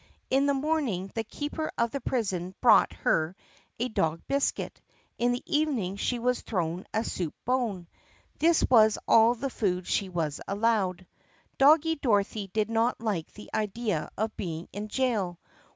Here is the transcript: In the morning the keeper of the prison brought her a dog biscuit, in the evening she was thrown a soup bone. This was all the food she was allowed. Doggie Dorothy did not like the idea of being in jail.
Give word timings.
In 0.31 0.47
the 0.47 0.55
morning 0.55 1.11
the 1.13 1.23
keeper 1.23 1.71
of 1.77 1.91
the 1.91 2.01
prison 2.01 2.55
brought 2.59 2.91
her 2.91 3.35
a 3.77 3.87
dog 3.87 4.23
biscuit, 4.27 4.81
in 5.19 5.31
the 5.31 5.43
evening 5.45 5.95
she 5.97 6.17
was 6.17 6.41
thrown 6.41 6.87
a 6.91 7.03
soup 7.03 7.35
bone. 7.45 7.87
This 8.39 8.63
was 8.67 8.97
all 9.07 9.35
the 9.35 9.51
food 9.51 9.85
she 9.85 10.09
was 10.09 10.41
allowed. 10.47 11.05
Doggie 11.59 11.97
Dorothy 11.97 12.47
did 12.47 12.71
not 12.71 12.99
like 12.99 13.31
the 13.33 13.51
idea 13.53 14.09
of 14.17 14.35
being 14.35 14.67
in 14.73 14.87
jail. 14.87 15.37